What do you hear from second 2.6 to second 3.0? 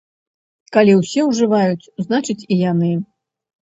яны.